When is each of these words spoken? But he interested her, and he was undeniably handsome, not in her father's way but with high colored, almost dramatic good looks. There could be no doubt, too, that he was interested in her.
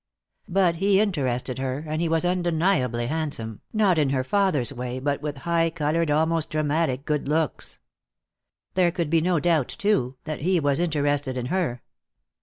But 0.49 0.77
he 0.77 0.99
interested 0.99 1.59
her, 1.59 1.85
and 1.87 2.01
he 2.01 2.09
was 2.09 2.25
undeniably 2.25 3.05
handsome, 3.05 3.61
not 3.71 3.99
in 3.99 4.09
her 4.09 4.23
father's 4.23 4.73
way 4.73 4.97
but 4.97 5.21
with 5.21 5.37
high 5.45 5.69
colored, 5.69 6.09
almost 6.09 6.49
dramatic 6.49 7.05
good 7.05 7.27
looks. 7.27 7.77
There 8.73 8.91
could 8.91 9.11
be 9.11 9.21
no 9.21 9.39
doubt, 9.39 9.67
too, 9.67 10.17
that 10.23 10.41
he 10.41 10.59
was 10.59 10.79
interested 10.79 11.37
in 11.37 11.45
her. 11.53 11.83